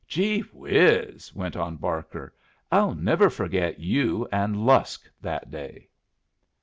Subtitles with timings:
[0.07, 2.33] "Gee whiz!" went on Barker,
[2.71, 5.89] "I'll never forget you and Lusk that day!"